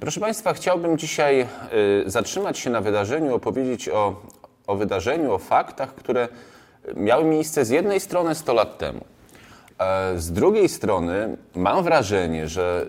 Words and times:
Proszę 0.00 0.20
Państwa, 0.20 0.52
chciałbym 0.52 0.98
dzisiaj 0.98 1.46
y, 2.06 2.10
zatrzymać 2.10 2.58
się 2.58 2.70
na 2.70 2.80
wydarzeniu, 2.80 3.34
opowiedzieć 3.34 3.88
o, 3.88 4.22
o 4.66 4.76
wydarzeniu, 4.76 5.32
o 5.32 5.38
faktach, 5.38 5.94
które 5.94 6.28
miały 6.96 7.24
miejsce 7.24 7.64
z 7.64 7.70
jednej 7.70 8.00
strony 8.00 8.34
100 8.34 8.54
lat 8.54 8.78
temu. 8.78 9.04
E, 9.78 10.18
z 10.18 10.32
drugiej 10.32 10.68
strony 10.68 11.36
mam 11.54 11.84
wrażenie, 11.84 12.48
że 12.48 12.86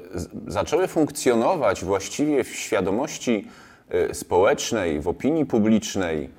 zaczęły 0.48 0.88
funkcjonować 0.88 1.84
właściwie 1.84 2.44
w 2.44 2.56
świadomości 2.56 3.48
y, 4.12 4.14
społecznej, 4.14 5.02
w 5.02 5.08
opinii 5.08 5.46
publicznej. 5.46 6.30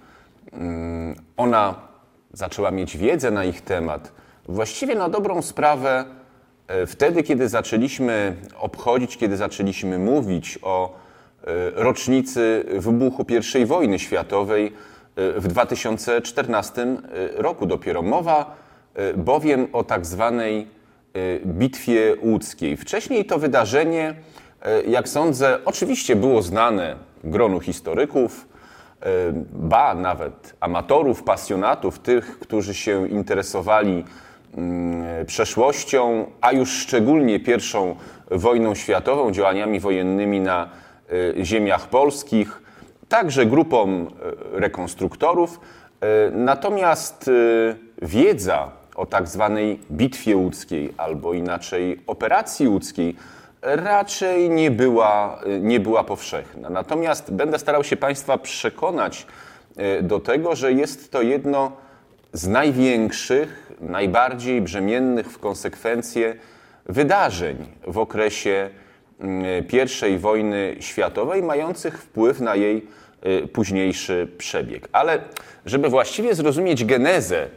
Mm, 0.52 1.16
ona 1.36 1.74
zaczęła 2.32 2.70
mieć 2.70 2.96
wiedzę 2.96 3.30
na 3.30 3.44
ich 3.44 3.60
temat. 3.60 4.12
Właściwie 4.48 4.94
na 4.94 5.08
dobrą 5.08 5.42
sprawę 5.42 6.04
wtedy, 6.86 7.22
kiedy 7.22 7.48
zaczęliśmy 7.48 8.36
obchodzić, 8.58 9.16
kiedy 9.16 9.36
zaczęliśmy 9.36 9.98
mówić 9.98 10.58
o 10.62 10.94
e, 10.94 11.70
rocznicy 11.70 12.64
wybuchu 12.72 13.26
I 13.62 13.66
wojny 13.66 13.98
światowej 13.98 14.66
e, 14.66 15.40
w 15.40 15.48
2014 15.48 16.96
roku 17.34 17.66
dopiero. 17.66 18.02
Mowa 18.02 18.56
bowiem 19.16 19.66
o 19.72 19.84
tak 19.84 20.06
zwanej 20.06 20.66
Bitwie 21.46 22.16
Łódzkiej. 22.22 22.76
Wcześniej 22.76 23.24
to 23.24 23.38
wydarzenie, 23.38 24.14
jak 24.88 25.08
sądzę, 25.08 25.58
oczywiście 25.64 26.16
było 26.16 26.42
znane 26.42 26.96
gronu 27.24 27.60
historyków, 27.60 28.48
ba 29.52 29.94
nawet 29.94 30.56
amatorów, 30.60 31.22
pasjonatów, 31.22 31.98
tych, 31.98 32.38
którzy 32.38 32.74
się 32.74 33.08
interesowali 33.08 34.04
przeszłością, 35.26 36.26
a 36.40 36.52
już 36.52 36.70
szczególnie 36.70 37.40
pierwszą 37.40 37.96
wojną 38.30 38.74
światową, 38.74 39.32
działaniami 39.32 39.80
wojennymi 39.80 40.40
na 40.40 40.68
y, 41.12 41.44
ziemiach 41.44 41.88
polskich, 41.88 42.62
także 43.08 43.46
grupą 43.46 44.06
y, 44.06 44.60
rekonstruktorów. 44.60 45.60
Y, 46.28 46.30
natomiast 46.30 47.30
wiedza 48.02 48.70
o 48.94 49.06
tak 49.06 49.28
zwanej 49.28 49.80
Bitwie 49.90 50.36
Łódzkiej, 50.36 50.94
albo 50.96 51.34
inaczej 51.34 52.00
operacji 52.06 52.68
łódzkiej, 52.68 53.16
raczej 53.62 54.50
nie 54.50 54.70
była, 54.70 55.40
nie 55.60 55.80
była 55.80 56.04
powszechna. 56.04 56.70
Natomiast 56.70 57.32
będę 57.32 57.58
starał 57.58 57.84
się 57.84 57.96
Państwa 57.96 58.38
przekonać 58.38 59.26
do 60.02 60.20
tego, 60.20 60.56
że 60.56 60.72
jest 60.72 61.12
to 61.12 61.22
jedno 61.22 61.72
z 62.32 62.46
największych, 62.48 63.65
najbardziej 63.80 64.60
brzemiennych 64.60 65.26
w 65.26 65.38
konsekwencje 65.38 66.36
wydarzeń 66.86 67.56
w 67.86 67.98
okresie 67.98 68.70
mm, 69.20 69.64
I 70.14 70.18
wojny 70.18 70.76
światowej, 70.80 71.42
mających 71.42 71.98
wpływ 71.98 72.40
na 72.40 72.54
jej 72.54 72.86
y, 73.26 73.48
późniejszy 73.48 74.28
przebieg. 74.38 74.88
Ale 74.92 75.20
żeby 75.66 75.88
właściwie 75.88 76.34
zrozumieć 76.34 76.84
genezę 76.84 77.48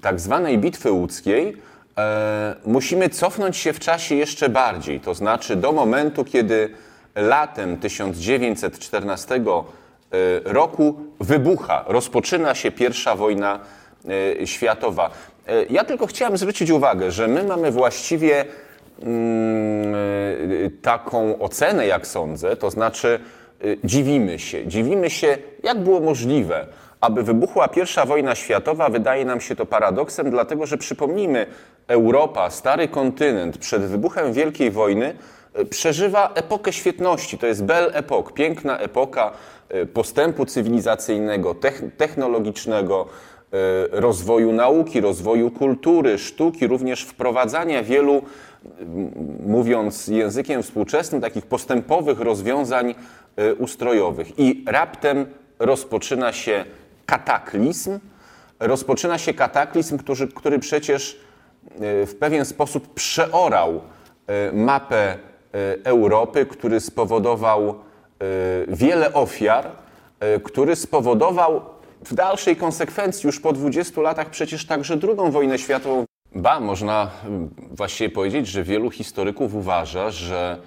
tak 0.00 0.20
zwanej 0.20 0.58
Bitwy 0.58 0.92
Łódzkiej, 0.92 1.56
e, 1.98 2.56
musimy 2.64 3.08
cofnąć 3.08 3.56
się 3.56 3.72
w 3.72 3.78
czasie 3.78 4.14
jeszcze 4.14 4.48
bardziej, 4.48 5.00
to 5.00 5.14
znaczy 5.14 5.56
do 5.56 5.72
momentu, 5.72 6.24
kiedy 6.24 6.70
latem 7.16 7.76
1914 7.76 9.34
y, 9.34 9.40
roku 10.44 10.96
wybucha, 11.20 11.84
rozpoczyna 11.86 12.54
się 12.54 12.70
pierwsza 12.70 13.16
wojna 13.16 13.60
E, 14.40 14.46
światowa. 14.46 15.10
E, 15.46 15.64
ja 15.70 15.84
tylko 15.84 16.06
chciałem 16.06 16.36
zwrócić 16.36 16.70
uwagę, 16.70 17.10
że 17.10 17.28
my 17.28 17.44
mamy 17.44 17.70
właściwie 17.70 18.44
mm, 19.02 19.94
e, 19.94 20.70
taką 20.82 21.38
ocenę, 21.38 21.86
jak 21.86 22.06
sądzę, 22.06 22.56
to 22.56 22.70
znaczy 22.70 23.20
dziwimy 23.84 24.38
się. 24.38 24.66
Dziwimy 24.66 25.10
się, 25.10 25.38
jak 25.62 25.80
było 25.80 26.00
możliwe, 26.00 26.66
aby 27.00 27.22
wybuchła 27.22 27.68
pierwsza 27.68 28.06
wojna 28.06 28.34
światowa. 28.34 28.88
Wydaje 28.88 29.24
nam 29.24 29.40
się 29.40 29.56
to 29.56 29.66
paradoksem, 29.66 30.30
dlatego 30.30 30.66
że 30.66 30.78
przypomnijmy, 30.78 31.46
Europa, 31.88 32.50
stary 32.50 32.88
kontynent 32.88 33.58
przed 33.58 33.82
wybuchem 33.82 34.32
Wielkiej 34.32 34.70
Wojny 34.70 35.14
przeżywa 35.70 36.32
epokę 36.34 36.72
świetności. 36.72 37.38
To 37.38 37.46
jest 37.46 37.64
belle 37.64 37.92
epoque, 37.92 38.32
piękna 38.32 38.78
epoka 38.78 39.32
postępu 39.92 40.46
cywilizacyjnego, 40.46 41.56
technologicznego, 41.96 43.06
E, 43.06 43.31
rozwoju 43.90 44.52
nauki, 44.52 45.00
rozwoju 45.00 45.50
kultury, 45.50 46.18
sztuki, 46.18 46.66
również 46.66 47.02
wprowadzania 47.02 47.82
wielu, 47.82 48.22
mówiąc 49.46 50.08
językiem 50.08 50.62
współczesnym, 50.62 51.20
takich 51.20 51.46
postępowych 51.46 52.20
rozwiązań 52.20 52.94
e, 53.36 53.54
ustrojowych. 53.54 54.38
I 54.38 54.64
raptem 54.66 55.26
rozpoczyna 55.58 56.32
się 56.32 56.64
kataklizm, 57.06 57.98
rozpoczyna 58.60 59.18
się 59.18 59.34
kataklizm, 59.34 59.98
który, 59.98 60.28
który 60.28 60.58
przecież 60.58 61.20
e, 61.80 62.06
w 62.06 62.16
pewien 62.18 62.44
sposób 62.44 62.94
przeorał 62.94 63.80
mapę 64.52 65.18
Europy, 65.84 66.46
który 66.46 66.80
spowodował 66.80 67.74
wiele 68.68 69.12
ofiar, 69.12 69.70
który 70.42 70.76
spowodował 70.76 71.60
w 72.04 72.14
dalszej 72.14 72.56
konsekwencji 72.56 73.26
już 73.26 73.40
po 73.40 73.52
20 73.52 74.00
latach 74.00 74.30
przecież 74.30 74.66
także 74.66 74.96
drugą 74.96 75.30
wojnę 75.30 75.58
światową. 75.58 76.04
Ba, 76.34 76.60
można 76.60 77.10
y, 77.70 77.74
właściwie 77.76 78.10
powiedzieć, 78.10 78.46
że 78.46 78.62
wielu 78.62 78.90
historyków 78.90 79.54
uważa, 79.54 80.10
że 80.10 80.58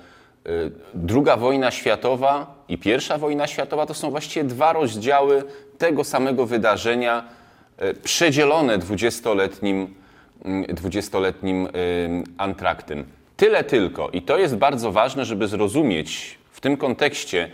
y, 0.47 0.71
druga 0.93 1.37
wojna 1.37 1.71
światowa 1.71 2.55
i 2.69 2.77
pierwsza 2.77 3.17
wojna 3.17 3.47
światowa 3.47 3.85
to 3.85 3.93
są 3.93 4.11
właściwie 4.11 4.43
dwa 4.43 4.73
rozdziały 4.73 5.43
tego 5.77 6.03
samego 6.03 6.45
wydarzenia, 6.45 7.23
y, 7.81 7.93
przedzielone 7.93 8.77
dwudziestoletnim, 8.77 9.95
dwudziestoletnim 10.67 11.67
antraktem. 12.37 13.05
Tyle 13.37 13.63
tylko, 13.63 14.09
i 14.09 14.21
to 14.21 14.37
jest 14.37 14.55
bardzo 14.55 14.91
ważne, 14.91 15.25
żeby 15.25 15.47
zrozumieć 15.47 16.37
w 16.51 16.61
tym 16.61 16.77
kontekście 16.77 17.49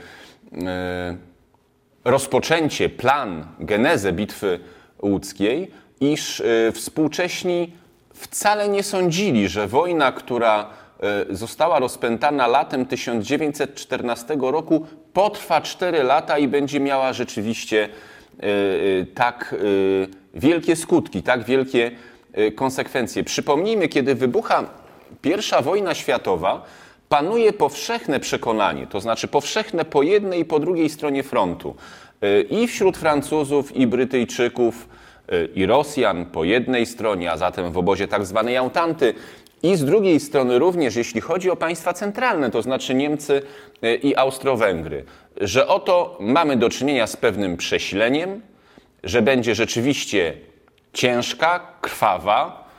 rozpoczęcie, 2.05 2.89
plan, 2.89 3.45
genezę 3.59 4.13
bitwy 4.13 4.59
łódzkiej, 5.01 5.71
iż 6.01 6.39
y, 6.39 6.71
współcześni 6.73 7.73
wcale 8.13 8.69
nie 8.69 8.83
sądzili, 8.83 9.47
że 9.49 9.67
wojna, 9.67 10.11
która 10.11 10.69
y, 11.31 11.35
została 11.35 11.79
rozpętana 11.79 12.47
latem 12.47 12.85
1914 12.85 14.37
roku, 14.41 14.85
potrwa 15.13 15.61
4 15.61 16.03
lata 16.03 16.37
i 16.37 16.47
będzie 16.47 16.79
miała 16.79 17.13
rzeczywiście 17.13 17.89
y, 18.43 19.07
tak 19.15 19.55
wielkie 20.33 20.75
skutki, 20.75 21.23
tak 21.23 21.43
wielkie 21.43 21.91
konsekwencje. 22.55 23.23
Przypomnijmy, 23.23 23.87
kiedy 23.87 24.15
wybucha 24.15 24.63
pierwsza 25.21 25.61
wojna 25.61 25.93
światowa, 25.93 26.65
panuje 27.11 27.53
powszechne 27.53 28.19
przekonanie, 28.19 28.87
to 28.87 28.99
znaczy 28.99 29.27
powszechne 29.27 29.85
po 29.85 30.03
jednej 30.03 30.39
i 30.39 30.45
po 30.45 30.59
drugiej 30.59 30.89
stronie 30.89 31.23
frontu, 31.23 31.75
y, 32.23 32.41
i 32.49 32.67
wśród 32.67 32.97
Francuzów, 32.97 33.75
i 33.75 33.87
Brytyjczyków, 33.87 34.89
y, 35.33 35.49
i 35.55 35.65
Rosjan 35.65 36.25
po 36.25 36.43
jednej 36.43 36.85
stronie, 36.85 37.31
a 37.31 37.37
zatem 37.37 37.71
w 37.71 37.77
obozie 37.77 38.07
tak 38.07 38.25
zwanej 38.25 38.57
Autanty, 38.57 39.13
i 39.63 39.75
z 39.75 39.85
drugiej 39.85 40.19
strony 40.19 40.59
również, 40.59 40.95
jeśli 40.95 41.21
chodzi 41.21 41.49
o 41.49 41.55
państwa 41.55 41.93
centralne, 41.93 42.51
to 42.51 42.61
znaczy 42.61 42.93
Niemcy 42.93 43.41
y, 43.83 43.95
i 43.95 44.15
Austro-Węgry, 44.15 45.05
że 45.41 45.67
oto 45.67 46.17
mamy 46.19 46.57
do 46.57 46.69
czynienia 46.69 47.07
z 47.07 47.17
pewnym 47.17 47.57
prześleniem, 47.57 48.41
że 49.03 49.21
będzie 49.21 49.55
rzeczywiście 49.55 50.33
ciężka, 50.93 51.59
krwawa, 51.81 52.69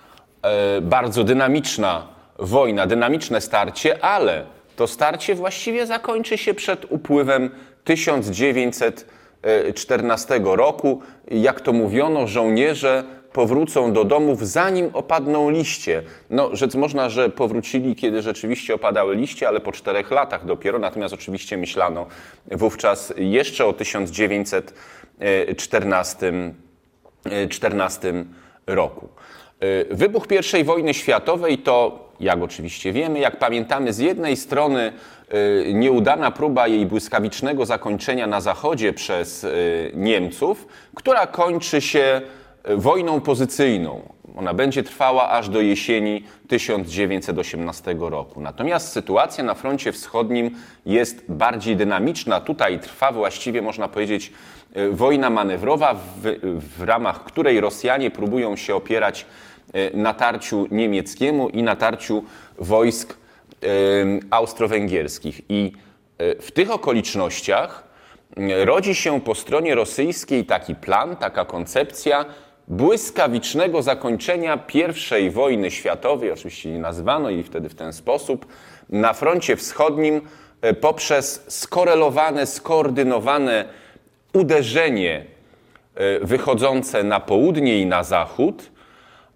bardzo 0.82 1.24
dynamiczna 1.24 2.11
wojna, 2.42 2.86
dynamiczne 2.86 3.40
starcie, 3.40 4.04
ale 4.04 4.44
to 4.76 4.86
starcie 4.86 5.34
właściwie 5.34 5.86
zakończy 5.86 6.38
się 6.38 6.54
przed 6.54 6.92
upływem 6.92 7.50
1914 7.84 10.40
roku. 10.44 11.02
Jak 11.30 11.60
to 11.60 11.72
mówiono, 11.72 12.26
żołnierze 12.26 13.04
powrócą 13.32 13.92
do 13.92 14.04
domów, 14.04 14.48
zanim 14.48 14.90
opadną 14.92 15.50
liście. 15.50 16.02
No, 16.30 16.56
rzec 16.56 16.74
można, 16.74 17.08
że 17.08 17.30
powrócili, 17.30 17.96
kiedy 17.96 18.22
rzeczywiście 18.22 18.74
opadały 18.74 19.16
liście, 19.16 19.48
ale 19.48 19.60
po 19.60 19.72
czterech 19.72 20.10
latach 20.10 20.44
dopiero. 20.44 20.78
Natomiast 20.78 21.14
oczywiście 21.14 21.56
myślano 21.56 22.06
wówczas 22.50 23.14
jeszcze 23.16 23.66
o 23.66 23.72
1914 23.72 26.32
14 27.48 28.24
roku. 28.66 29.08
Wybuch 29.90 30.26
I 30.60 30.64
wojny 30.64 30.94
światowej 30.94 31.58
to 31.58 32.02
jak 32.22 32.42
oczywiście 32.42 32.92
wiemy, 32.92 33.18
jak 33.18 33.38
pamiętamy, 33.38 33.92
z 33.92 33.98
jednej 33.98 34.36
strony 34.36 34.92
y, 35.68 35.74
nieudana 35.74 36.30
próba 36.30 36.68
jej 36.68 36.86
błyskawicznego 36.86 37.66
zakończenia 37.66 38.26
na 38.26 38.40
Zachodzie 38.40 38.92
przez 38.92 39.44
y, 39.44 39.92
Niemców, 39.94 40.66
która 40.94 41.26
kończy 41.26 41.80
się 41.80 42.20
y, 42.70 42.76
wojną 42.76 43.20
pozycyjną. 43.20 44.12
Ona 44.36 44.54
będzie 44.54 44.82
trwała 44.82 45.30
aż 45.30 45.48
do 45.48 45.60
jesieni 45.60 46.24
1918 46.48 47.96
roku. 47.98 48.40
Natomiast 48.40 48.92
sytuacja 48.92 49.44
na 49.44 49.54
froncie 49.54 49.92
wschodnim 49.92 50.50
jest 50.86 51.24
bardziej 51.28 51.76
dynamiczna. 51.76 52.40
Tutaj 52.40 52.80
trwa 52.80 53.12
właściwie, 53.12 53.62
można 53.62 53.88
powiedzieć, 53.88 54.32
wojna 54.92 55.30
manewrowa, 55.30 55.94
w, 55.94 56.00
w 56.78 56.82
ramach 56.82 57.24
której 57.24 57.60
Rosjanie 57.60 58.10
próbują 58.10 58.56
się 58.56 58.74
opierać 58.74 59.26
natarciu 59.94 60.66
niemieckiemu 60.70 61.48
i 61.48 61.62
natarciu 61.62 62.24
wojsk 62.58 63.16
austro-węgierskich. 64.30 65.40
I 65.48 65.72
w 66.18 66.50
tych 66.50 66.70
okolicznościach 66.70 67.84
rodzi 68.64 68.94
się 68.94 69.20
po 69.20 69.34
stronie 69.34 69.74
rosyjskiej 69.74 70.44
taki 70.44 70.74
plan, 70.74 71.16
taka 71.16 71.44
koncepcja 71.44 72.24
błyskawicznego 72.68 73.82
zakończenia 73.82 74.58
I 75.20 75.30
wojny 75.30 75.70
światowej, 75.70 76.30
oczywiście 76.32 76.70
nie 76.70 76.78
nazywano 76.78 77.30
jej 77.30 77.42
wtedy 77.42 77.68
w 77.68 77.74
ten 77.74 77.92
sposób, 77.92 78.46
na 78.88 79.12
froncie 79.12 79.56
wschodnim 79.56 80.20
poprzez 80.80 81.44
skorelowane, 81.48 82.46
skoordynowane 82.46 83.64
uderzenie 84.32 85.24
wychodzące 86.20 87.02
na 87.02 87.20
południe 87.20 87.80
i 87.80 87.86
na 87.86 88.04
zachód. 88.04 88.70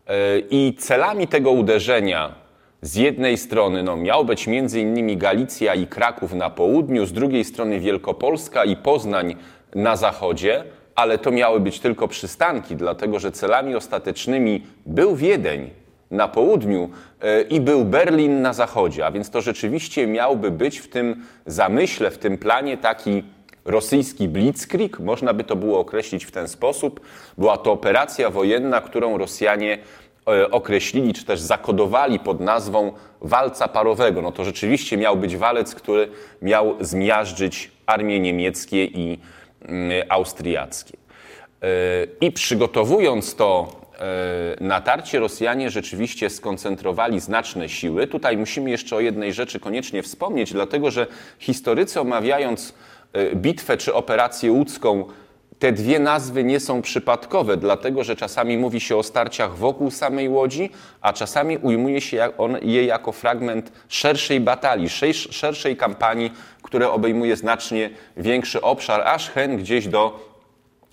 E, 0.06 0.38
I 0.50 0.74
celami 0.78 1.28
tego 1.28 1.50
uderzenia 1.50 2.34
z 2.82 2.94
jednej 2.94 3.38
strony 3.38 3.82
no, 3.82 3.96
miał 3.96 4.24
być 4.24 4.46
innymi 4.46 5.16
Galicja 5.16 5.74
i 5.74 5.86
Kraków 5.86 6.32
na 6.32 6.50
południu, 6.50 7.06
z 7.06 7.12
drugiej 7.12 7.44
strony 7.44 7.80
Wielkopolska 7.80 8.64
i 8.64 8.76
Poznań 8.76 9.36
na 9.74 9.96
zachodzie, 9.96 10.64
ale 10.94 11.18
to 11.18 11.30
miały 11.30 11.60
być 11.60 11.80
tylko 11.80 12.08
przystanki, 12.08 12.76
dlatego 12.76 13.18
że 13.18 13.32
celami 13.32 13.74
ostatecznymi 13.74 14.66
był 14.86 15.16
Wiedeń 15.16 15.70
na 16.10 16.28
południu 16.28 16.90
e, 17.20 17.42
i 17.42 17.60
był 17.60 17.84
Berlin 17.84 18.42
na 18.42 18.52
zachodzie, 18.52 19.06
a 19.06 19.10
więc 19.10 19.30
to 19.30 19.40
rzeczywiście 19.40 20.06
miałby 20.06 20.50
być 20.50 20.78
w 20.78 20.88
tym 20.88 21.22
zamyśle, 21.46 22.10
w 22.10 22.18
tym 22.18 22.38
planie 22.38 22.76
taki 22.76 23.22
rosyjski 23.66 24.28
blitzkrieg, 24.28 24.98
można 25.00 25.34
by 25.34 25.44
to 25.44 25.56
było 25.56 25.80
określić 25.80 26.24
w 26.24 26.30
ten 26.30 26.48
sposób. 26.48 27.00
Była 27.38 27.56
to 27.56 27.72
operacja 27.72 28.30
wojenna, 28.30 28.80
którą 28.80 29.18
Rosjanie 29.18 29.78
e, 30.28 30.50
określili, 30.50 31.12
czy 31.12 31.24
też 31.24 31.40
zakodowali 31.40 32.18
pod 32.18 32.40
nazwą 32.40 32.92
walca 33.20 33.68
parowego. 33.68 34.22
No 34.22 34.32
to 34.32 34.44
rzeczywiście 34.44 34.96
miał 34.96 35.16
być 35.16 35.36
walec, 35.36 35.74
który 35.74 36.08
miał 36.42 36.76
zmiażdżyć 36.80 37.70
armie 37.86 38.20
niemieckie 38.20 38.84
i 38.84 39.18
Mm, 39.68 40.06
austriackie. 40.08 40.96
E, 41.62 41.68
I 42.20 42.32
przygotowując 42.32 43.34
to 43.34 43.80
e, 43.98 44.64
natarcie, 44.64 45.18
Rosjanie 45.18 45.70
rzeczywiście 45.70 46.30
skoncentrowali 46.30 47.20
znaczne 47.20 47.68
siły. 47.68 48.06
Tutaj 48.06 48.36
musimy 48.36 48.70
jeszcze 48.70 48.96
o 48.96 49.00
jednej 49.00 49.32
rzeczy 49.32 49.60
koniecznie 49.60 50.02
wspomnieć, 50.02 50.52
dlatego 50.52 50.90
że 50.90 51.06
historycy 51.38 52.00
omawiając 52.00 52.74
bitwę 53.34 53.76
czy 53.76 53.94
operację 53.94 54.52
łódzką, 54.52 55.04
te 55.58 55.72
dwie 55.72 55.98
nazwy 55.98 56.44
nie 56.44 56.60
są 56.60 56.82
przypadkowe, 56.82 57.56
dlatego 57.56 58.04
że 58.04 58.16
czasami 58.16 58.58
mówi 58.58 58.80
się 58.80 58.96
o 58.96 59.02
starciach 59.02 59.56
wokół 59.56 59.90
samej 59.90 60.28
łodzi, 60.28 60.70
a 61.00 61.12
czasami 61.12 61.58
ujmuje 61.58 62.00
się 62.00 62.28
je 62.62 62.84
jako 62.84 63.12
fragment 63.12 63.72
szerszej 63.88 64.40
batalii, 64.40 64.88
szerszej 65.30 65.76
kampanii, 65.76 66.32
która 66.62 66.90
obejmuje 66.90 67.36
znacznie 67.36 67.90
większy 68.16 68.60
obszar, 68.60 69.00
aż 69.00 69.30
hen 69.30 69.56
gdzieś 69.56 69.88
do 69.88 70.36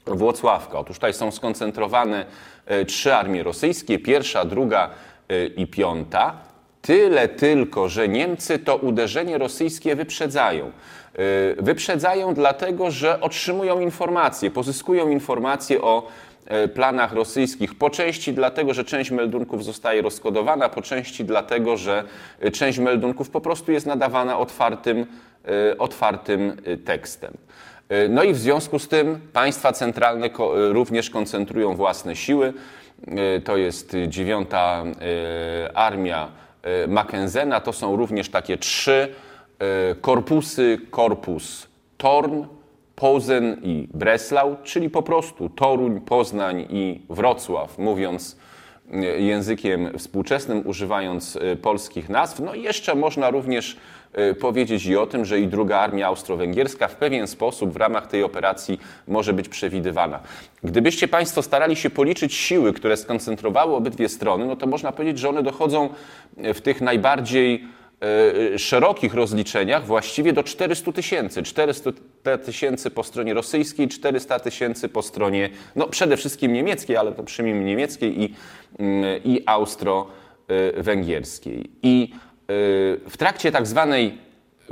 Włocławka. 0.06 0.80
Otóż 0.80 0.98
tutaj 0.98 1.14
są 1.14 1.32
skoncentrowane 1.32 2.26
e, 2.66 2.86
trzy 2.86 3.16
armie 3.16 3.44
rosyjskie, 3.44 4.00
pierwsza, 4.00 4.46
druga 4.46 4.90
e, 5.30 5.46
i 5.46 5.68
piąta. 5.68 6.34
Tyle 6.82 7.28
tylko, 7.28 7.90
że 7.90 8.08
Niemcy 8.08 8.60
to 8.60 8.76
uderzenie 8.76 9.38
rosyjskie 9.38 9.96
wyprzedzają. 9.96 10.72
Y, 11.20 11.56
wyprzedzają 11.62 12.34
dlatego, 12.34 12.92
że 12.92 13.22
otrzymują 13.22 13.80
informacje, 13.80 14.52
pozyskują 14.52 15.10
informacje 15.10 15.82
o 15.82 16.08
y, 16.64 16.68
planach 16.68 17.14
rosyjskich. 17.14 17.76
Po 17.76 17.90
części 17.90 18.34
dlatego, 18.34 18.74
że 18.74 18.84
część 18.84 19.12
meldunków 19.12 19.64
zostaje 19.64 20.02
rozkodowana, 20.02 20.70
po 20.70 20.82
części 20.82 21.26
dlatego, 21.26 21.78
że 21.78 22.04
y, 22.46 22.52
część 22.52 22.80
meldunków 22.80 23.30
po 23.30 23.42
prostu 23.42 23.72
jest 23.72 23.86
nadawana 23.86 24.40
otwartym, 24.40 25.06
otwartym 25.80 26.62
tekstem. 26.86 27.34
No 28.10 28.24
i 28.24 28.34
w 28.34 28.38
związku 28.38 28.80
z 28.80 28.88
tym 28.88 29.20
państwa 29.34 29.72
centralne 29.72 30.30
również 30.72 31.10
koncentrują 31.10 31.76
własne 31.76 32.16
siły. 32.16 32.54
To 33.44 33.58
jest 33.58 33.96
dziewiąta 34.08 34.84
armia 35.74 36.28
Mackenzena. 36.88 37.60
To 37.60 37.74
są 37.74 37.96
również 37.96 38.30
takie 38.30 38.58
trzy 38.58 39.10
E, 39.10 39.33
korpusy, 40.02 40.80
korpus 40.92 41.68
Torn, 41.98 42.44
Pozen 42.96 43.58
i 43.64 43.88
Breslau, 43.94 44.56
czyli 44.64 44.90
po 44.90 45.04
prostu 45.04 45.50
Toruń, 45.50 46.02
Poznań 46.02 46.66
i 46.70 47.02
Wrocław, 47.10 47.78
mówiąc 47.78 48.38
e, 48.92 48.96
językiem 49.06 49.98
współczesnym, 49.98 50.68
używając 50.68 51.36
e, 51.36 51.56
polskich 51.56 52.10
nazw. 52.10 52.40
No 52.40 52.54
i 52.54 52.62
jeszcze 52.62 52.96
można 52.96 53.30
również 53.30 53.78
powiedzieć 54.40 54.86
i 54.86 54.98
o 54.98 55.08
tym, 55.08 55.26
że 55.26 55.40
i 55.40 55.48
druga 55.48 55.80
armia 55.80 56.08
austro-węgierska 56.08 56.88
w 56.88 56.96
pewien 56.96 57.28
sposób 57.28 57.74
w 57.74 57.78
ramach 57.78 58.08
tej 58.08 58.24
operacji 58.24 58.80
może 59.08 59.34
być 59.34 59.50
przewidywana. 59.50 60.20
Gdybyście 60.64 61.08
Państwo 61.08 61.42
starali 61.42 61.76
się 61.76 61.90
policzyć 61.90 62.34
siły, 62.34 62.74
które 62.74 62.98
skoncentrowały 62.98 63.76
obydwie 63.76 64.10
strony, 64.10 64.46
no 64.46 64.56
to 64.56 64.68
można 64.68 64.92
powiedzieć, 64.92 65.20
że 65.20 65.30
one 65.30 65.44
dochodzą 65.44 65.90
w 66.38 66.62
tych 66.62 66.82
najbardziej 66.82 67.64
E, 67.64 67.83
szerokich 68.58 69.14
rozliczeniach 69.14 69.86
właściwie 69.86 70.34
do 70.34 70.44
400 70.44 70.92
tysięcy. 70.92 71.44
400 71.44 71.92
tysięcy 72.46 72.92
po 72.92 73.04
stronie 73.04 73.34
rosyjskiej, 73.34 73.88
400 73.88 74.40
tysięcy 74.40 74.90
po 74.90 75.02
stronie 75.02 75.50
no 75.76 75.88
przede 75.88 76.18
wszystkim 76.18 76.54
niemieckiej, 76.54 76.98
ale 76.98 77.12
to 77.12 77.24
przynajmniej 77.24 77.66
niemieckiej 77.66 78.24
i, 78.24 78.34
mm, 78.80 79.24
i 79.26 79.44
austro-węgierskiej. 79.46 81.70
I 81.84 82.10
e, 82.12 82.16
w 83.10 83.18
trakcie 83.18 83.52
tak 83.52 83.68
zwanej 83.68 84.18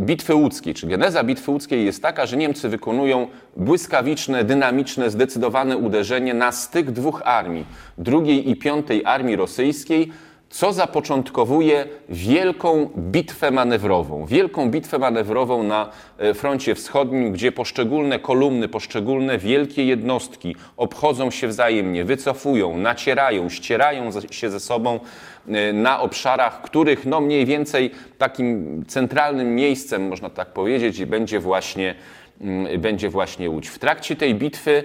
Bitwy 0.02 0.36
łódzkiej, 0.36 0.74
czy 0.74 0.88
geneza 0.88 1.24
Bitwy 1.24 1.52
łódzkiej 1.52 1.86
jest 1.86 2.02
taka, 2.02 2.26
że 2.26 2.38
Niemcy 2.38 2.70
wykonują 2.70 3.28
błyskawiczne, 3.58 4.44
dynamiczne, 4.44 5.10
zdecydowane 5.10 5.78
uderzenie 5.78 6.34
na 6.34 6.52
styk 6.52 6.92
dwóch 6.92 7.22
armii, 7.26 7.66
drugiej 7.98 8.50
i 8.50 8.56
piątej 8.56 9.06
armii 9.06 9.36
rosyjskiej, 9.36 10.12
co 10.52 10.74
zapoczątkowuje 10.74 11.86
wielką 12.10 12.90
bitwę 12.98 13.52
manewrową. 13.52 14.26
Wielką 14.26 14.72
bitwę 14.72 15.00
manewrową 15.00 15.64
na 15.64 15.90
e, 16.18 16.34
froncie 16.34 16.76
wschodnim, 16.76 17.32
gdzie 17.32 17.52
poszczególne 17.52 18.20
kolumny, 18.20 18.68
poszczególne 18.68 19.38
wielkie 19.38 19.86
jednostki 19.86 20.56
obchodzą 20.78 21.32
się 21.32 21.48
wzajemnie, 21.48 22.06
wycofują, 22.06 22.78
nacierają, 22.78 23.50
ścierają 23.50 24.10
się 24.32 24.50
ze 24.50 24.60
sobą 24.60 25.00
e, 25.48 25.74
na 25.74 26.02
obszarach, 26.02 26.62
których 26.62 27.06
no 27.06 27.22
mniej 27.22 27.46
więcej 27.46 27.92
takim 28.18 28.84
centralnym 28.88 29.56
miejscem, 29.56 30.08
można 30.08 30.30
tak 30.30 30.54
powiedzieć, 30.54 31.06
będzie 31.06 31.40
właśnie, 31.40 31.96
mm, 32.42 32.82
będzie 32.82 33.10
właśnie 33.10 33.50
Łódź. 33.50 33.68
W 33.68 33.80
trakcie 33.80 34.16
tej 34.16 34.36
bitwy 34.36 34.84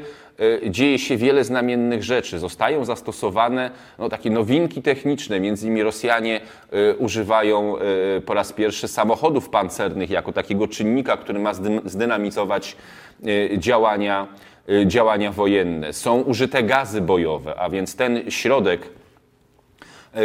dzieje 0.70 0.98
się 0.98 1.16
wiele 1.16 1.44
znamiennych 1.44 2.04
rzeczy. 2.04 2.38
Zostają 2.38 2.84
zastosowane 2.84 3.70
no, 3.98 4.08
takie 4.08 4.30
nowinki 4.30 4.82
techniczne, 4.82 5.40
między 5.40 5.66
innymi 5.66 5.82
Rosjanie 5.82 6.40
e, 6.70 6.94
używają 6.94 7.78
e, 7.78 8.20
po 8.20 8.34
raz 8.34 8.52
pierwszy 8.52 8.88
samochodów 8.88 9.48
pancernych 9.48 10.10
jako 10.10 10.32
takiego 10.32 10.68
czynnika, 10.68 11.16
który 11.16 11.38
ma 11.38 11.52
zdynamizować 11.84 12.76
działania, 13.58 14.26
działania 14.86 15.32
wojenne. 15.32 15.92
Są 15.92 16.20
użyte 16.20 16.62
gazy 16.62 17.00
bojowe, 17.00 17.60
a 17.60 17.70
więc 17.70 17.96
ten 17.96 18.30
środek, 18.30 18.88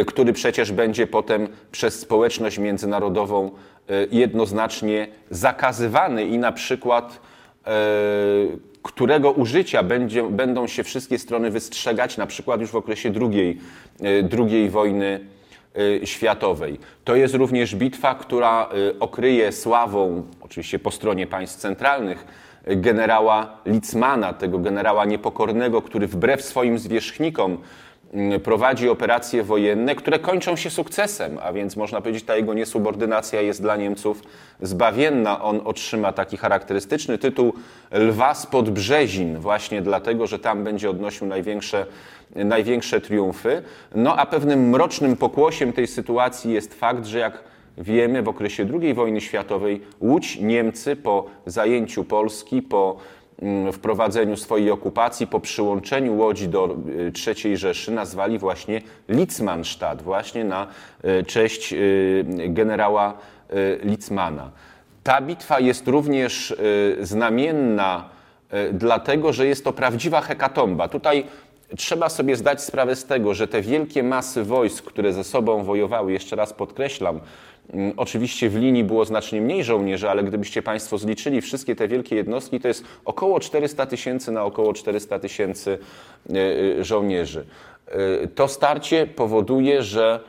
który 0.06 0.32
przecież 0.32 0.72
będzie 0.72 1.06
potem 1.06 1.48
przez 1.72 2.00
społeczność 2.00 2.58
międzynarodową 2.58 3.50
jednoznacznie 4.10 5.08
zakazywany 5.30 6.26
i 6.26 6.38
na 6.38 6.52
przykład 6.52 7.20
którego 8.82 9.32
użycia 9.32 9.82
będzie, 9.82 10.22
będą 10.22 10.66
się 10.66 10.84
wszystkie 10.84 11.18
strony 11.18 11.50
wystrzegać, 11.50 12.16
na 12.16 12.26
przykład 12.26 12.60
już 12.60 12.70
w 12.70 12.76
okresie 12.76 13.12
II 13.20 13.60
e, 14.66 14.70
wojny 14.70 15.20
e, 16.02 16.06
światowej. 16.06 16.78
To 17.04 17.16
jest 17.16 17.34
również 17.34 17.74
bitwa, 17.74 18.14
która 18.14 18.68
e, 18.68 18.98
okryje 19.00 19.52
sławą, 19.52 20.22
oczywiście 20.40 20.78
po 20.78 20.90
stronie 20.90 21.26
państw 21.26 21.60
centralnych, 21.60 22.26
generała 22.66 23.58
Litzmana, 23.66 24.32
tego 24.32 24.58
generała 24.58 25.04
niepokornego, 25.04 25.82
który 25.82 26.06
wbrew 26.06 26.42
swoim 26.42 26.78
zwierzchnikom 26.78 27.58
prowadzi 28.42 28.88
operacje 28.88 29.42
wojenne, 29.42 29.94
które 29.94 30.18
kończą 30.18 30.56
się 30.56 30.70
sukcesem, 30.70 31.38
a 31.42 31.52
więc 31.52 31.76
można 31.76 32.00
powiedzieć, 32.00 32.24
ta 32.24 32.36
jego 32.36 32.54
niesubordynacja 32.54 33.40
jest 33.40 33.62
dla 33.62 33.76
Niemców 33.76 34.22
zbawienna. 34.60 35.42
On 35.42 35.60
otrzyma 35.64 36.12
taki 36.12 36.36
charakterystyczny 36.36 37.18
tytuł 37.18 37.52
Lwa 37.90 38.34
spod 38.34 38.70
Brzezin, 38.70 39.38
właśnie 39.38 39.82
dlatego, 39.82 40.26
że 40.26 40.38
tam 40.38 40.64
będzie 40.64 40.90
odnosił 40.90 41.26
największe, 41.26 41.86
największe 42.34 43.00
triumfy. 43.00 43.62
No 43.94 44.16
a 44.16 44.26
pewnym 44.26 44.68
mrocznym 44.68 45.16
pokłosiem 45.16 45.72
tej 45.72 45.86
sytuacji 45.86 46.52
jest 46.52 46.74
fakt, 46.74 47.06
że 47.06 47.18
jak 47.18 47.44
wiemy, 47.78 48.22
w 48.22 48.28
okresie 48.28 48.66
II 48.80 48.94
wojny 48.94 49.20
światowej 49.20 49.80
Łódź 50.00 50.38
Niemcy 50.40 50.96
po 50.96 51.26
zajęciu 51.46 52.04
Polski, 52.04 52.62
po 52.62 52.96
mm, 52.96 53.21
wprowadzeniu 53.72 54.36
swojej 54.36 54.70
okupacji, 54.70 55.26
po 55.26 55.40
przyłączeniu 55.40 56.16
Łodzi 56.16 56.48
do 56.48 56.76
y, 56.88 57.12
III 57.44 57.56
Rzeszy 57.56 57.92
nazwali 57.92 58.38
właśnie 58.38 58.82
Litzmannstadt, 59.08 60.02
właśnie 60.02 60.44
na 60.44 60.66
y, 61.04 61.24
cześć 61.24 61.72
y, 61.72 62.24
generała 62.48 63.14
Litzmana. 63.82 64.50
Ta 65.02 65.20
bitwa 65.20 65.60
jest 65.60 65.88
również 65.88 66.56
znamienna 67.00 68.08
dlatego, 68.72 69.32
że 69.32 69.46
jest 69.46 69.64
to 69.64 69.72
prawdziwa 69.72 70.20
hekatomba. 70.20 70.88
Tutaj 70.88 71.26
trzeba 71.76 72.08
sobie 72.08 72.36
zdać 72.36 72.62
sprawę 72.62 72.96
z 72.96 73.04
tego, 73.04 73.34
że 73.34 73.48
te 73.48 73.62
wielkie 73.62 74.02
masy 74.02 74.44
wojsk, 74.44 74.84
które 74.84 75.12
ze 75.12 75.24
sobą 75.24 75.64
wojowały, 75.64 76.12
jeszcze 76.12 76.36
raz 76.36 76.52
podkreślam, 76.52 77.20
Mm, 77.70 77.92
oczywiście 77.96 78.50
w 78.50 78.56
linii 78.56 78.84
było 78.84 79.04
znacznie 79.04 79.40
mniej 79.40 79.64
żołnierzy, 79.64 80.10
ale 80.10 80.24
gdybyście 80.24 80.62
Państwo 80.62 80.98
zliczyli 80.98 81.40
wszystkie 81.40 81.76
te 81.76 81.88
wielkie 81.88 82.16
jednostki, 82.16 82.60
to 82.60 82.68
jest 82.68 82.84
około 83.04 83.40
400 83.40 83.86
tysięcy 83.86 84.32
na 84.32 84.44
około 84.44 84.72
400 84.72 85.18
tysięcy 85.18 85.78
e, 86.30 86.36
e, 86.80 86.84
żołnierzy. 86.84 87.46
E, 87.86 88.28
to 88.28 88.48
starcie 88.48 89.06
powoduje, 89.06 89.82
że 89.82 90.20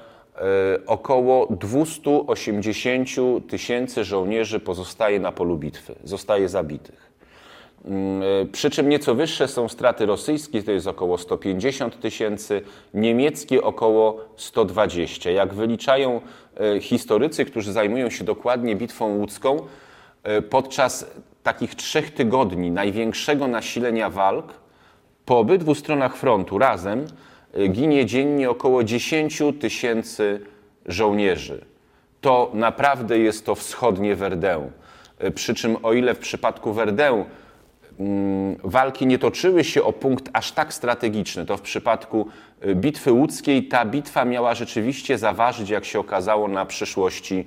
około 0.87 1.47
280 1.49 3.09
tysięcy 3.49 4.03
żołnierzy 4.03 4.59
pozostaje 4.59 5.19
na 5.19 5.31
polu 5.31 5.57
bitwy, 5.57 5.95
zostaje 6.03 6.49
zabitych. 6.49 7.12
Mm, 7.85 8.47
przy 8.51 8.69
czym 8.69 8.89
nieco 8.89 9.15
wyższe 9.15 9.47
są 9.47 9.69
straty 9.69 10.05
rosyjskie, 10.05 10.63
to 10.63 10.71
jest 10.71 10.87
około 10.87 11.17
150 11.17 11.99
tysięcy, 11.99 12.61
niemieckie 12.93 13.61
około 13.61 14.25
120. 14.37 15.31
Jak 15.31 15.53
wyliczają 15.53 16.21
e, 16.59 16.79
historycy, 16.79 17.45
którzy 17.45 17.71
zajmują 17.71 18.09
się 18.09 18.23
dokładnie 18.23 18.75
bitwą 18.75 19.17
łódzką, 19.17 19.57
e, 20.23 20.41
podczas 20.41 21.11
takich 21.43 21.75
trzech 21.75 22.11
tygodni 22.11 22.71
największego 22.71 23.47
nasilenia 23.47 24.09
walk 24.09 24.53
po 25.25 25.39
obydwu 25.39 25.75
stronach 25.75 26.15
frontu 26.15 26.57
razem 26.57 27.05
ginie 27.69 28.05
dziennie 28.05 28.49
około 28.49 28.83
10 28.83 29.41
tysięcy 29.59 30.41
żołnierzy. 30.85 31.65
To 32.21 32.51
naprawdę 32.53 33.19
jest 33.19 33.45
to 33.45 33.55
wschodnie 33.55 34.15
Verdun. 34.15 34.71
Przy 35.35 35.55
czym 35.55 35.77
o 35.83 35.93
ile 35.93 36.15
w 36.15 36.19
przypadku 36.19 36.73
Verdun 36.73 37.23
walki 38.63 39.07
nie 39.07 39.19
toczyły 39.19 39.63
się 39.63 39.83
o 39.83 39.93
punkt 39.93 40.29
aż 40.33 40.51
tak 40.51 40.73
strategiczny. 40.73 41.45
To 41.45 41.57
w 41.57 41.61
przypadku 41.61 42.27
y, 42.65 42.75
bitwy 42.75 43.11
łódzkiej 43.11 43.67
ta 43.67 43.85
bitwa 43.85 44.25
miała 44.25 44.55
rzeczywiście 44.55 45.17
zaważyć, 45.17 45.69
jak 45.69 45.85
się 45.85 45.99
okazało, 45.99 46.47
na 46.47 46.65
przyszłości 46.65 47.45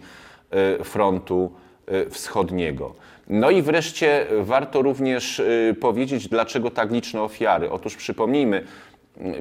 y, 0.81 0.85
frontu 0.85 1.53
y, 1.93 2.11
wschodniego. 2.11 2.95
No 3.29 3.51
i 3.51 3.63
wreszcie 3.63 4.27
warto 4.41 4.83
również 4.83 5.43
powiedzieć, 5.81 6.29
dlaczego 6.29 6.71
tak 6.71 6.93
liczne 6.93 7.23
ofiary. 7.23 7.71
Otóż 7.71 7.97
przypomnijmy, 7.97 8.65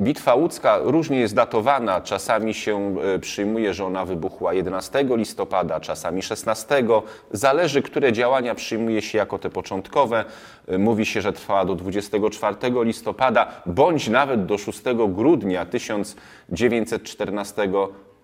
Bitwa 0.01 0.35
łódzka 0.35 0.79
różnie 0.83 1.19
jest 1.19 1.35
datowana. 1.35 2.01
Czasami 2.01 2.53
się 2.53 2.95
e, 3.15 3.19
przyjmuje, 3.19 3.73
że 3.73 3.85
ona 3.85 4.05
wybuchła 4.05 4.53
11 4.53 5.05
listopada, 5.09 5.79
czasami 5.79 6.21
16. 6.21 6.83
Zależy, 7.31 7.81
które 7.81 8.13
działania 8.13 8.55
przyjmuje 8.55 9.01
się 9.01 9.17
jako 9.17 9.39
te 9.39 9.49
początkowe. 9.49 10.25
E, 10.67 10.77
mówi 10.77 11.05
się, 11.05 11.21
że 11.21 11.33
trwała 11.33 11.65
do 11.65 11.75
24 11.75 12.57
listopada, 12.83 13.47
bądź 13.65 14.07
nawet 14.07 14.45
do 14.45 14.57
6 14.57 14.81
grudnia 15.07 15.65
1914 15.65 17.69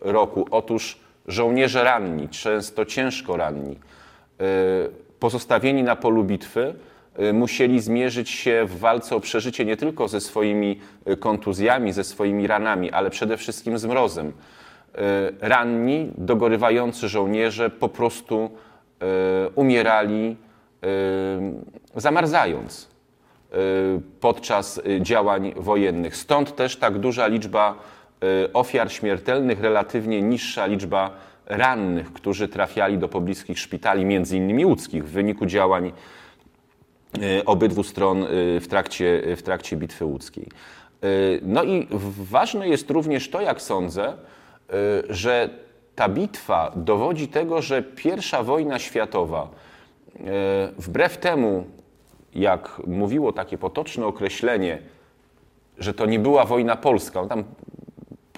roku. 0.01 0.45
Otóż 0.51 0.99
żołnierze 1.27 1.83
ranni, 1.83 2.29
często 2.29 2.85
ciężko 2.85 3.37
ranni, 3.37 3.79
e, 4.39 4.43
pozostawieni 5.19 5.83
na 5.83 5.95
polu 5.95 6.23
bitwy, 6.23 6.75
musieli 7.33 7.79
zmierzyć 7.79 8.29
się 8.29 8.65
w 8.65 8.79
walce 8.79 9.15
o 9.15 9.19
przeżycie 9.19 9.65
nie 9.65 9.77
tylko 9.77 10.07
ze 10.07 10.21
swoimi 10.21 10.79
y, 11.07 11.17
kontuzjami, 11.17 11.93
ze 11.93 12.03
swoimi 12.03 12.47
ranami, 12.47 12.91
ale 12.91 13.09
przede 13.09 13.37
wszystkim 13.37 13.77
z 13.77 13.85
mrozem. 13.85 14.27
Y, 14.27 14.31
ranni, 15.41 16.11
dogorywający 16.17 17.09
żołnierze 17.09 17.69
po 17.69 17.89
prostu 17.89 18.49
umierali 19.55 20.35
zamarzając 21.95 22.89
podczas 24.19 24.81
działań 24.99 25.53
wojennych. 25.55 26.15
Stąd 26.15 26.55
też 26.55 26.75
tak 26.75 26.97
duża 26.97 27.27
liczba 27.27 27.75
ofiar 28.53 28.91
śmiertelnych, 28.91 29.61
relatywnie 29.61 30.21
niższa 30.21 30.65
liczba 30.65 31.11
rannych, 31.45 32.13
którzy 32.13 32.47
trafiali 32.47 32.97
do 32.97 33.07
pobliskich 33.07 33.59
szpitali, 33.59 34.05
między 34.05 34.37
innymi 34.37 34.65
łódzkich, 34.65 35.05
w 35.05 35.11
wyniku 35.11 35.45
działań 35.45 35.91
Y, 35.91 35.93
obydwu 37.45 37.83
stron 37.83 38.23
y, 38.23 38.59
w 38.59 38.67
trakcie, 38.67 39.35
w 39.35 39.41
trakcie 39.41 39.77
bitwy 39.77 40.05
łódzkiej. 40.05 40.47
Y, 41.03 41.39
no 41.43 41.63
i 41.63 41.87
ważne 42.17 42.67
jest 42.67 42.89
również 42.89 43.29
to, 43.29 43.41
jak 43.41 43.61
sądzę, 43.61 44.13
że 45.09 45.49
ta 45.95 46.09
bitwa 46.09 46.71
dowodzi 46.75 47.27
tego, 47.27 47.61
że 47.61 47.81
pierwsza 47.83 48.43
wojna 48.43 48.79
światowa, 48.79 49.49
wbrew 50.77 51.17
temu, 51.17 51.65
jak 52.35 52.81
mówiło 52.87 53.33
takie 53.33 53.57
potoczne 53.57 54.05
określenie, 54.05 54.79
że 55.77 55.93
to 55.93 56.05
nie 56.05 56.19
była 56.19 56.45
wojna 56.45 56.75
polska, 56.75 57.25
tam 57.25 57.43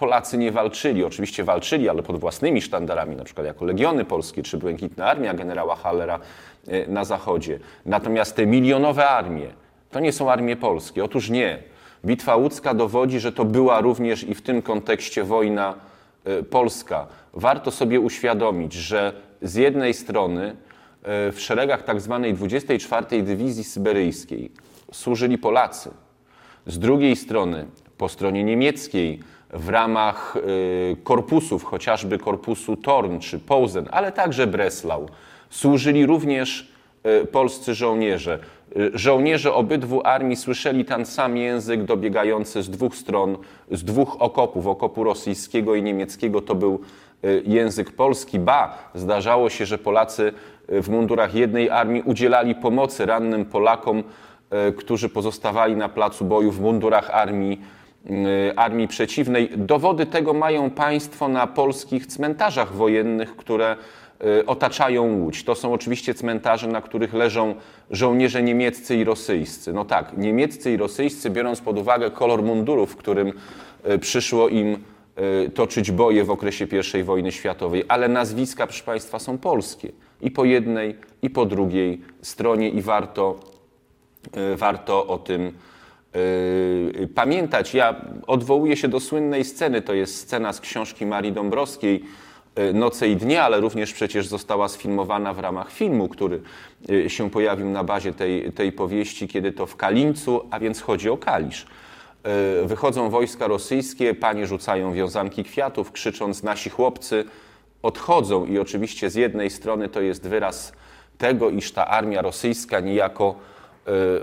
Polacy 0.04 0.38
nie 0.38 0.52
walczyli, 0.52 1.04
oczywiście 1.04 1.44
walczyli, 1.44 1.90
ale 1.90 2.04
pod 2.04 2.20
własnymi 2.20 2.62
sztandarami, 2.62 3.16
na 3.16 3.24
przykład 3.24 3.48
jako 3.48 3.66
Legiony 3.66 4.06
Polskie 4.06 4.44
czy 4.44 4.58
Błękitna 4.58 5.06
Armia 5.06 5.34
generała 5.34 5.76
Hallera 5.76 6.20
e, 6.68 6.88
na 6.88 7.06
zachodzie. 7.06 7.60
Natomiast 7.86 8.36
te 8.36 8.46
milionowe 8.46 9.10
armie 9.10 9.48
to 9.92 10.00
nie 10.00 10.12
są 10.12 10.32
armie 10.32 10.56
polskie. 10.56 11.04
Otóż 11.04 11.30
nie. 11.30 11.64
Bitwa 12.06 12.36
łódzka 12.36 12.74
dowodzi, 12.74 13.20
że 13.20 13.32
to 13.32 13.46
była 13.46 13.82
również 13.82 14.24
i 14.24 14.36
w 14.36 14.42
tym 14.42 14.62
kontekście 14.62 15.24
wojna 15.24 15.76
e, 16.26 16.44
polska. 16.44 17.08
Warto 17.34 17.72
sobie 17.72 18.00
uświadomić, 18.00 18.74
że 18.74 19.14
z 19.42 19.56
jednej 19.56 19.94
strony 19.94 20.56
e, 21.04 21.32
w 21.32 21.42
szeregach 21.42 21.84
tzw. 21.84 22.20
Tak 22.24 22.36
24 22.36 23.24
Dywizji 23.24 23.64
Syberyjskiej 23.64 24.52
służyli 24.92 25.38
Polacy. 25.38 25.92
Z 26.68 26.80
drugiej 26.80 27.16
strony 27.16 27.66
po 27.98 28.10
stronie 28.10 28.44
niemieckiej 28.44 29.20
w 29.54 29.70
ramach 29.70 30.36
y, 30.36 30.98
korpusów, 31.04 31.64
chociażby 31.64 32.18
korpusu 32.18 32.78
Torn 32.78 33.20
czy 33.20 33.40
Posen, 33.40 33.86
ale 33.92 34.12
także 34.12 34.48
Breslau, 34.48 35.10
służyli 35.50 36.06
również 36.06 36.72
y, 37.22 37.26
polscy 37.26 37.74
żołnierze. 37.74 38.40
Y, 38.78 38.92
żołnierze 38.94 39.54
obydwu 39.54 40.02
armii 40.04 40.36
słyszeli 40.36 40.86
ten 40.86 41.06
sam 41.06 41.38
język 41.38 41.84
dobiegający 41.84 42.64
z 42.64 42.70
dwóch 42.70 42.96
stron, 42.96 43.38
z 43.72 43.84
dwóch 43.84 44.22
okopów, 44.22 44.68
okopu 44.68 45.04
rosyjskiego 45.04 45.76
i 45.76 45.84
niemieckiego. 45.84 46.42
To 46.42 46.56
był 46.56 46.80
język 47.46 47.92
polski. 47.92 48.40
Ba, 48.40 48.78
zdarzało 48.96 49.50
się, 49.50 49.66
że 49.66 49.78
Polacy 49.78 50.34
w 50.70 50.90
mundurach 50.90 51.36
jednej 51.36 51.70
armii 51.70 52.02
udzielali 52.02 52.56
pomocy 52.56 53.06
rannym 53.06 53.46
Polakom, 53.46 54.04
którzy 54.78 55.10
pozostawali 55.10 55.76
na 55.76 55.90
placu 55.90 56.26
boju 56.26 56.52
w 56.52 56.62
mundurach 56.62 57.10
armii 57.10 57.62
armii 58.56 58.88
przeciwnej. 58.88 59.50
Dowody 59.58 60.06
tego 60.06 60.34
mają 60.34 60.70
państwo 60.70 61.28
na 61.28 61.48
polskich 61.48 62.08
cmentarzach 62.08 62.74
wojennych, 62.74 63.36
które 63.36 63.76
y, 64.40 64.46
otaczają 64.46 65.18
Łódź. 65.18 65.44
To 65.44 65.56
są 65.56 65.74
oczywiście 65.74 66.14
cmentarze, 66.14 66.68
na 66.68 66.82
których 66.82 67.14
leżą 67.14 67.56
żołnierze 67.92 68.44
niemieccy 68.44 68.96
i 68.96 69.04
rosyjscy. 69.04 69.74
No 69.74 69.86
tak, 69.86 70.18
niemieccy 70.18 70.72
i 70.72 70.78
rosyjscy, 70.78 71.30
biorąc 71.30 71.62
pod 71.62 71.78
uwagę 71.78 72.12
kolor 72.12 72.44
mundurów, 72.44 72.92
w 72.92 72.96
którym 72.96 73.34
y, 73.90 74.00
przyszło 74.00 74.50
im 74.50 74.78
toczyć 75.54 75.92
boje 75.92 76.24
w 76.24 76.32
okresie 76.32 76.68
I 77.00 77.04
wojny 77.04 77.32
światowej, 77.32 77.84
ale 77.88 78.08
nazwiska, 78.08 78.68
proszę 78.68 78.84
Państwa, 78.84 79.20
są 79.20 79.38
polskie. 79.38 79.92
I 80.22 80.32
po 80.32 80.46
jednej, 80.46 80.96
i 81.22 81.30
po 81.30 81.46
drugiej 81.46 82.02
stronie 82.22 82.70
i 82.70 82.82
warto, 82.82 83.40
warto 84.56 85.08
o 85.08 85.18
tym 85.18 85.54
pamiętać. 87.16 87.74
Ja 87.74 87.96
odwołuję 88.28 88.78
się 88.78 88.88
do 88.88 89.00
słynnej 89.00 89.46
sceny, 89.46 89.82
to 89.82 89.94
jest 89.94 90.16
scena 90.16 90.54
z 90.54 90.62
książki 90.62 91.06
Marii 91.06 91.32
Dąbrowskiej, 91.32 92.04
yy, 92.56 92.74
Noce 92.74 93.10
i 93.10 93.16
dnie, 93.16 93.44
ale 93.44 93.60
również 93.60 93.94
przecież 93.94 94.28
została 94.28 94.68
sfilmowana 94.68 95.34
w 95.34 95.40
ramach 95.40 95.72
filmu, 95.72 96.10
który 96.10 96.42
się 97.08 97.30
pojawił 97.30 97.70
na 97.70 97.84
bazie 97.84 98.14
tej, 98.14 98.52
tej 98.52 98.72
powieści, 98.72 99.28
kiedy 99.28 99.52
to 99.52 99.66
w 99.66 99.76
Kalińcu, 99.76 100.42
a 100.52 100.60
więc 100.60 100.82
chodzi 100.82 101.10
o 101.10 101.18
Kalisz. 101.18 101.66
wychodzą 102.66 103.10
wojska 103.10 103.48
rosyjskie, 103.48 104.14
panie 104.14 104.48
rzucają 104.48 104.94
wiązanki 104.94 105.44
kwiatów, 105.44 105.92
krzycząc 105.92 106.44
nasi 106.44 106.70
chłopcy 106.70 107.26
odchodzą 107.84 108.46
i 108.46 108.60
oczywiście 108.60 109.10
z 109.10 109.16
jednej 109.16 109.50
strony 109.50 109.90
to 109.90 110.02
jest 110.02 110.28
wyraz 110.28 110.74
tego, 111.18 111.50
iż 111.50 111.72
ta 111.72 111.88
armia 111.88 112.22
rosyjska 112.22 112.80
niejako 112.80 113.36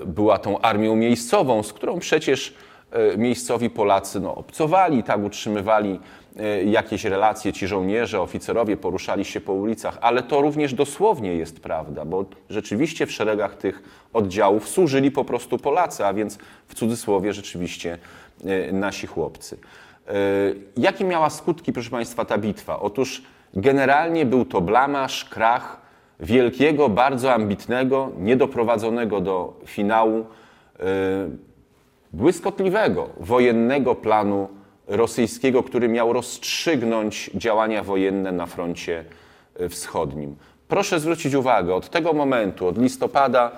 była 0.06 0.38
tą 0.38 0.58
armią 0.60 0.96
miejscową, 0.96 1.62
z 1.62 1.72
którą 1.72 1.98
przecież 1.98 2.54
e, 2.90 3.16
miejscowi 3.16 3.70
Polacy 3.70 4.20
no, 4.20 4.34
obcowali, 4.34 5.02
tak 5.02 5.24
utrzymywali 5.24 6.00
e, 6.36 6.64
jakieś 6.64 7.04
relacje, 7.04 7.52
ci 7.52 7.66
żołnierze, 7.66 8.20
oficerowie 8.20 8.76
poruszali 8.76 9.24
się 9.24 9.40
po 9.40 9.52
ulicach, 9.52 9.98
ale 10.00 10.22
to 10.22 10.40
również 10.40 10.74
dosłownie 10.74 11.34
jest 11.34 11.60
prawda, 11.60 12.04
bo 12.04 12.24
rzeczywiście 12.50 13.06
w 13.06 13.12
szeregach 13.12 13.56
tych 13.56 13.82
oddziałów 14.12 14.68
służyli 14.68 15.10
po 15.10 15.24
prostu 15.24 15.58
Polacy, 15.58 16.06
a 16.06 16.14
więc 16.14 16.38
w 16.68 16.74
cudzysłowie 16.74 17.32
rzeczywiście 17.32 17.98
nasi 18.72 19.06
chłopcy. 19.06 19.58
Jakie 20.76 21.04
miała 21.04 21.30
skutki, 21.30 21.72
proszę 21.72 21.90
Państwa, 21.90 22.24
ta 22.24 22.38
bitwa? 22.38 22.80
Otóż 22.80 23.22
generalnie 23.54 24.26
był 24.26 24.44
to 24.44 24.60
blamasz, 24.60 25.24
krach, 25.24 25.80
wielkiego, 26.20 26.88
bardzo 26.88 27.32
ambitnego, 27.32 28.10
niedoprowadzonego 28.18 29.20
do 29.20 29.60
finału, 29.66 30.26
yy, 30.78 30.84
błyskotliwego 32.12 33.08
wojennego 33.20 33.94
planu 33.94 34.48
rosyjskiego, 34.86 35.62
który 35.62 35.88
miał 35.88 36.12
rozstrzygnąć 36.12 37.30
działania 37.34 37.84
wojenne 37.84 38.32
na 38.32 38.46
froncie 38.46 39.04
yy, 39.60 39.68
wschodnim. 39.68 40.36
Proszę 40.68 41.00
zwrócić 41.00 41.34
uwagę, 41.34 41.74
od 41.74 41.90
tego 41.90 42.12
momentu, 42.12 42.66
od 42.66 42.78
listopada 42.78 43.52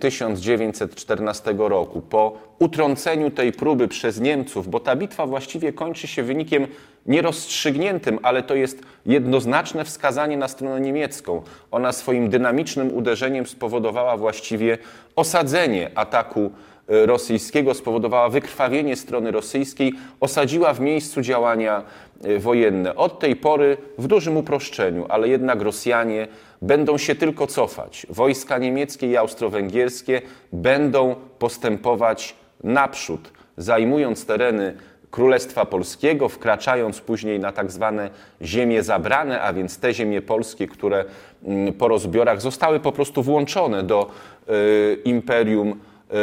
1914 0.00 1.50
mm, 1.50 1.68
roku, 1.68 2.00
po 2.00 2.38
utrąceniu 2.58 3.30
tej 3.30 3.52
próby 3.52 3.88
przez 3.88 4.20
Niemców, 4.20 4.68
bo 4.68 4.80
ta 4.80 4.96
bitwa 4.96 5.26
właściwie 5.26 5.72
kończy 5.72 6.06
się 6.06 6.22
wynikiem 6.22 6.66
nierozstrzygniętym, 7.06 8.18
ale 8.22 8.42
to 8.42 8.54
jest 8.54 8.82
jednoznaczne 9.06 9.84
wskazanie 9.84 10.36
na 10.36 10.48
stronę 10.48 10.80
niemiecką. 10.80 11.42
Ona 11.70 11.92
swoim 11.92 12.28
dynamicznym 12.28 12.94
uderzeniem 12.94 13.46
spowodowała 13.46 14.16
właściwie 14.16 14.78
osadzenie 15.16 15.90
ataku 15.94 16.50
rosyjskiego, 16.90 17.74
spowodowała 17.74 18.28
wykrwawienie 18.28 18.96
strony 18.96 19.30
rosyjskiej, 19.30 19.92
osadziła 20.20 20.74
w 20.74 20.80
miejscu 20.80 21.20
działania 21.20 21.82
e, 22.24 22.38
wojenne. 22.38 22.96
Od 22.96 23.18
tej 23.18 23.36
pory 23.36 23.76
w 23.98 24.06
dużym 24.06 24.36
uproszczeniu, 24.36 25.06
ale 25.08 25.28
jednak 25.28 25.62
Rosjanie 25.62 26.28
będą 26.62 26.98
się 26.98 27.14
tylko 27.14 27.46
cofać. 27.46 28.06
Wojska 28.10 28.58
niemieckie 28.58 29.06
i 29.06 29.16
austro-węgierskie 29.16 30.22
będą 30.52 31.14
postępować 31.38 32.34
naprzód, 32.64 33.30
zajmując 33.56 34.26
tereny 34.26 34.76
Królestwa 35.10 35.64
Polskiego, 35.64 36.28
wkraczając 36.28 37.00
później 37.00 37.40
na 37.40 37.52
tak 37.52 37.70
zwane 37.70 38.10
ziemie 38.42 38.82
zabrane, 38.82 39.42
a 39.42 39.52
więc 39.52 39.78
te 39.78 39.94
ziemie 39.94 40.22
polskie, 40.22 40.66
które 40.66 41.04
mm, 41.44 41.72
po 41.72 41.88
rozbiorach 41.88 42.40
zostały 42.40 42.80
po 42.80 42.92
prostu 42.92 43.22
włączone 43.22 43.82
do 43.82 44.10
y, 44.48 44.98
Imperium 45.04 45.80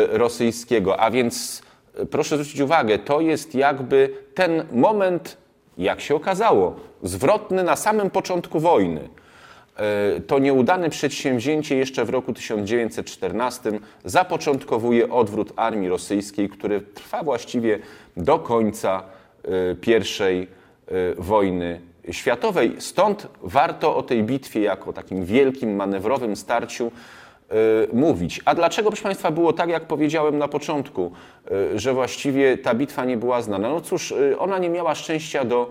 Rosyjskiego. 0.10 1.00
A 1.00 1.12
więc 1.12 1.62
y, 2.00 2.06
proszę 2.06 2.36
zwrócić 2.36 2.60
uwagę, 2.62 3.00
to 3.00 3.22
jest 3.22 3.56
jakby 3.56 4.10
ten 4.34 4.64
moment, 4.72 5.38
jak 5.78 6.02
się 6.02 6.16
okazało, 6.16 6.76
zwrotny 7.04 7.64
na 7.64 7.76
samym 7.76 8.10
początku 8.10 8.60
wojny. 8.60 9.10
To 10.28 10.40
nieudane 10.40 10.90
przedsięwzięcie 10.90 11.76
jeszcze 11.76 12.06
w 12.06 12.10
roku 12.10 12.34
1914 12.34 13.72
zapoczątkowuje 14.06 15.10
odwrót 15.10 15.54
armii 15.56 15.90
rosyjskiej, 15.90 16.50
który 16.50 16.82
trwa 16.82 17.24
właściwie 17.24 17.80
do 18.18 18.40
końca 18.40 19.04
I 19.88 20.48
wojny 21.18 21.82
światowej. 22.12 22.76
Stąd 22.80 23.28
warto 23.42 23.96
o 23.96 24.04
tej 24.04 24.24
bitwie 24.24 24.62
jako 24.62 24.94
takim 24.94 25.26
wielkim 25.26 25.76
manewrowym 25.76 26.36
starciu 26.36 26.92
mówić. 27.94 28.42
A 28.46 28.56
dlaczego, 28.56 28.90
proszę 28.90 29.04
Państwa, 29.04 29.32
było 29.32 29.54
tak, 29.54 29.70
jak 29.70 29.86
powiedziałem 29.86 30.38
na 30.38 30.48
początku, 30.48 31.12
że 31.76 31.94
właściwie 31.94 32.58
ta 32.58 32.74
bitwa 32.74 33.06
nie 33.06 33.18
była 33.18 33.42
znana? 33.42 33.70
No 33.70 33.82
cóż, 33.82 34.14
ona 34.40 34.58
nie 34.58 34.70
miała 34.70 34.96
szczęścia 34.96 35.46
do 35.46 35.70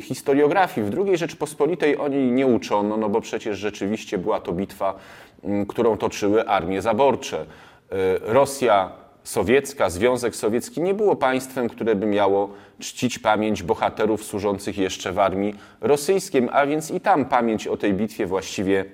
historiografii. 0.00 0.90
W 0.90 0.98
II 0.98 1.16
Rzeczpospolitej 1.16 1.98
o 1.98 2.08
niej 2.08 2.32
nie 2.32 2.46
uczono, 2.46 2.96
no 2.96 3.08
bo 3.08 3.20
przecież 3.20 3.58
rzeczywiście 3.58 4.18
była 4.18 4.40
to 4.40 4.52
bitwa, 4.52 4.94
którą 5.68 5.96
toczyły 5.96 6.48
armie 6.48 6.82
zaborcze. 6.82 7.46
Rosja 8.20 8.90
sowiecka, 9.22 9.90
Związek 9.90 10.36
Sowiecki 10.36 10.80
nie 10.82 10.94
było 10.94 11.16
państwem, 11.16 11.68
które 11.68 11.94
by 11.94 12.06
miało 12.06 12.50
czcić 12.78 13.18
pamięć 13.18 13.62
bohaterów 13.62 14.24
służących 14.24 14.78
jeszcze 14.78 15.12
w 15.12 15.18
armii 15.18 15.54
rosyjskiej, 15.80 16.48
a 16.52 16.66
więc 16.66 16.90
i 16.90 17.00
tam 17.00 17.24
pamięć 17.24 17.66
o 17.66 17.76
tej 17.76 17.94
bitwie 17.94 18.26
właściwie 18.26 18.84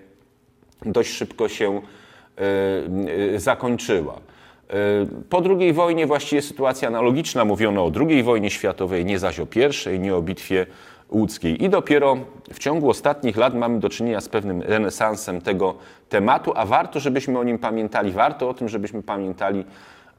dość 0.83 1.11
szybko 1.11 1.49
się 1.49 1.81
y, 1.81 3.35
y, 3.35 3.41
zakończyła. 3.41 4.15
Y, 4.15 5.25
po 5.31 5.43
II 5.59 5.73
wojnie 5.73 6.07
właściwie 6.07 6.43
sytuacja 6.43 6.89
analogiczna. 6.89 7.45
Mówiono 7.45 7.85
o 7.85 7.93
II 8.09 8.23
wojnie 8.23 8.51
światowej, 8.51 9.05
nie 9.05 9.19
zaś 9.19 9.41
o 9.41 9.47
I, 9.95 9.99
nie 9.99 10.17
o 10.17 10.23
bitwie 10.23 10.67
łódzkiej. 11.11 11.65
I 11.65 11.69
dopiero 11.69 12.17
w 12.53 12.59
ciągu 12.59 12.91
ostatnich 12.91 13.37
lat 13.37 13.55
mamy 13.55 13.81
do 13.81 13.89
czynienia 13.89 14.21
z 14.21 14.29
pewnym 14.29 14.63
renesansem 14.63 15.41
tego 15.41 15.75
tematu, 16.09 16.53
a 16.57 16.67
warto, 16.67 17.01
żebyśmy 17.01 17.39
o 17.39 17.45
nim 17.45 17.59
pamiętali. 17.59 18.13
Warto 18.13 18.49
o 18.49 18.55
tym, 18.55 18.69
żebyśmy 18.69 19.03
pamiętali 19.03 19.65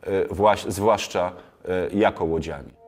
E, 0.06 0.72
zwłaszcza 0.72 1.32
e, 1.65 1.89
jako 1.94 2.26
łodzianie. 2.26 2.85